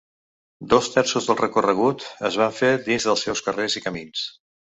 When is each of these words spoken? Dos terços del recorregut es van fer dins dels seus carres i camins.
Dos 0.71 0.87
terços 0.95 1.27
del 1.29 1.37
recorregut 1.41 2.07
es 2.31 2.39
van 2.43 2.57
fer 2.61 2.71
dins 2.89 3.07
dels 3.11 3.27
seus 3.29 3.45
carres 3.51 3.79
i 3.83 3.87
camins. 3.87 4.27